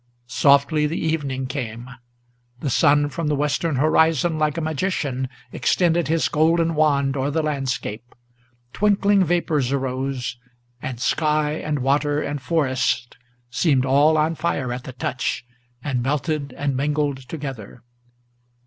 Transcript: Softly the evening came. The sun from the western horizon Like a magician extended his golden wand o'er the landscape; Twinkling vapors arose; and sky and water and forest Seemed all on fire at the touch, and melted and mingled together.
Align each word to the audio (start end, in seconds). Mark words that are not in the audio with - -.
Softly 0.25 0.87
the 0.87 0.97
evening 0.97 1.45
came. 1.45 1.87
The 2.59 2.71
sun 2.71 3.07
from 3.09 3.27
the 3.27 3.35
western 3.35 3.75
horizon 3.75 4.39
Like 4.39 4.57
a 4.57 4.61
magician 4.61 5.29
extended 5.51 6.07
his 6.07 6.27
golden 6.27 6.73
wand 6.73 7.15
o'er 7.15 7.29
the 7.29 7.43
landscape; 7.43 8.15
Twinkling 8.73 9.23
vapors 9.23 9.71
arose; 9.71 10.37
and 10.81 10.99
sky 10.99 11.51
and 11.51 11.83
water 11.83 12.19
and 12.19 12.41
forest 12.41 13.15
Seemed 13.51 13.85
all 13.85 14.17
on 14.17 14.33
fire 14.33 14.73
at 14.73 14.85
the 14.85 14.93
touch, 14.93 15.45
and 15.83 16.01
melted 16.01 16.51
and 16.57 16.75
mingled 16.75 17.29
together. 17.29 17.83